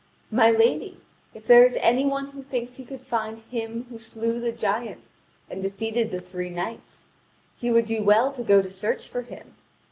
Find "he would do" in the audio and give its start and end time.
7.55-8.01